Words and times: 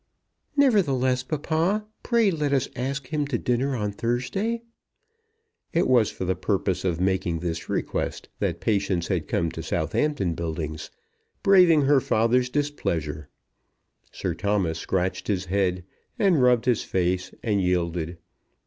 "Nevertheless, 0.57 1.21
papa, 1.21 1.85
pray 2.01 2.31
let 2.31 2.53
us 2.53 2.67
ask 2.75 3.09
him 3.13 3.27
to 3.27 3.37
dinner 3.37 3.75
on 3.75 3.91
Thursday." 3.91 4.63
It 5.73 5.87
was 5.87 6.09
for 6.09 6.25
the 6.25 6.35
purpose 6.35 6.83
of 6.83 6.99
making 6.99 7.37
this 7.37 7.69
request 7.69 8.27
that 8.39 8.59
Patience 8.61 9.09
had 9.09 9.27
come 9.27 9.51
to 9.51 9.61
Southampton 9.61 10.33
Buildings, 10.33 10.89
braving 11.43 11.83
her 11.83 12.01
father's 12.01 12.49
displeasure. 12.49 13.29
Sir 14.11 14.33
Thomas 14.33 14.79
scratched 14.79 15.27
his 15.27 15.45
head, 15.45 15.83
and 16.17 16.41
rubbed 16.41 16.65
his 16.65 16.81
face, 16.81 17.31
and 17.43 17.61
yielded. 17.61 18.17